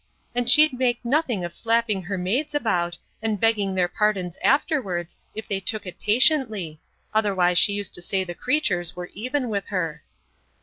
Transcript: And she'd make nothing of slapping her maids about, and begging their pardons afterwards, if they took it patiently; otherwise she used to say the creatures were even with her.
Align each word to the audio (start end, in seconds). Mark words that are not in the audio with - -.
And 0.33 0.49
she'd 0.49 0.73
make 0.73 1.05
nothing 1.05 1.45
of 1.45 1.53
slapping 1.53 2.01
her 2.01 2.17
maids 2.17 2.55
about, 2.55 2.97
and 3.21 3.39
begging 3.39 3.75
their 3.75 3.87
pardons 3.87 4.39
afterwards, 4.43 5.15
if 5.35 5.47
they 5.47 5.59
took 5.59 5.85
it 5.85 5.99
patiently; 5.99 6.79
otherwise 7.13 7.59
she 7.59 7.73
used 7.73 7.93
to 7.93 8.01
say 8.01 8.23
the 8.23 8.33
creatures 8.33 8.95
were 8.95 9.11
even 9.13 9.47
with 9.47 9.67
her. 9.67 10.01